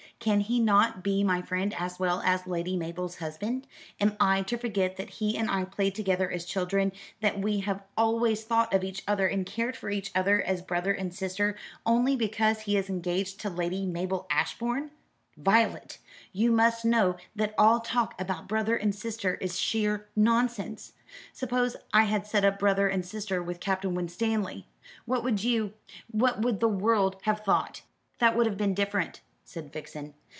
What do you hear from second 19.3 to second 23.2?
is sheer nonsense. Suppose I had set up brother and